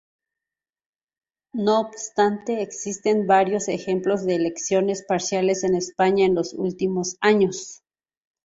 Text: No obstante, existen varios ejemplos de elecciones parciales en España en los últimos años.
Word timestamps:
No 1.53 1.79
obstante, 1.79 2.63
existen 2.63 3.27
varios 3.27 3.67
ejemplos 3.67 4.25
de 4.25 4.33
elecciones 4.35 5.05
parciales 5.07 5.63
en 5.63 5.75
España 5.75 6.25
en 6.25 6.33
los 6.33 6.53
últimos 6.55 7.17
años. 7.21 7.83